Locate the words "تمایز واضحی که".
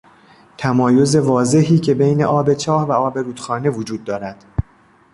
0.57-1.93